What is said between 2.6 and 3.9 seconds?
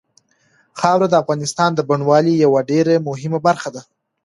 ډېره مهمه برخه ده.